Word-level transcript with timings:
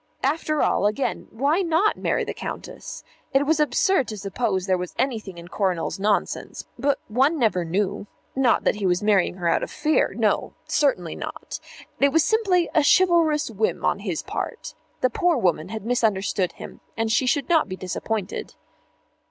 After 0.23 0.63
all, 0.63 0.87
again, 0.87 1.27
why 1.29 1.61
not 1.61 1.95
marry 1.95 2.23
the 2.23 2.33
Countess? 2.33 3.03
It 3.35 3.45
was 3.45 3.59
absurd 3.59 4.07
to 4.07 4.17
suppose 4.17 4.65
there 4.65 4.75
was 4.79 4.95
anything 4.97 5.37
in 5.37 5.47
Coronel's 5.47 5.99
nonsense, 5.99 6.65
but 6.79 6.97
one 7.07 7.37
never 7.37 7.63
knew. 7.63 8.07
Not 8.35 8.63
that 8.63 8.77
he 8.77 8.87
was 8.87 9.03
marrying 9.03 9.35
her 9.35 9.47
out 9.47 9.61
of 9.61 9.69
fear. 9.69 10.15
No; 10.17 10.53
certainly 10.65 11.15
not. 11.15 11.59
It 11.99 12.11
was 12.11 12.23
simply 12.23 12.67
a 12.73 12.83
chivalrous 12.83 13.51
whim 13.51 13.85
on 13.85 13.99
his 13.99 14.23
part. 14.23 14.73
The 15.01 15.11
poor 15.11 15.37
woman 15.37 15.69
had 15.69 15.85
misunderstood 15.85 16.53
him, 16.53 16.79
and 16.97 17.11
she 17.11 17.27
should 17.27 17.47
not 17.47 17.69
be 17.69 17.75
disappointed. 17.75 18.55